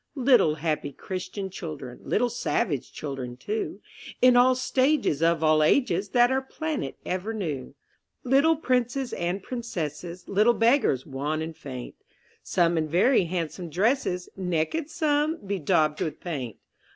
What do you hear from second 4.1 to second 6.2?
In all stages of all ages,